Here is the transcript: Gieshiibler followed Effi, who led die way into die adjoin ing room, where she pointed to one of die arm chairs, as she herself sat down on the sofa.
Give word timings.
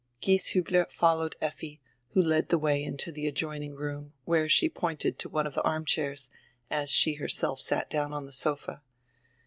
Gieshiibler 0.19 0.89
followed 0.89 1.35
Effi, 1.41 1.79
who 2.15 2.23
led 2.23 2.47
die 2.47 2.55
way 2.57 2.83
into 2.83 3.11
die 3.11 3.27
adjoin 3.27 3.61
ing 3.61 3.75
room, 3.75 4.13
where 4.25 4.49
she 4.49 4.67
pointed 4.67 5.19
to 5.19 5.29
one 5.29 5.45
of 5.45 5.53
die 5.53 5.61
arm 5.63 5.85
chairs, 5.85 6.31
as 6.71 6.89
she 6.89 7.13
herself 7.19 7.59
sat 7.59 7.87
down 7.87 8.11
on 8.11 8.25
the 8.25 8.31
sofa. 8.31 8.81